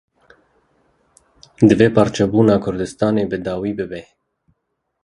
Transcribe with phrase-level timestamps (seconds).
[1.67, 4.01] Divê parçebûna Kurdistanê bi dawî bibe.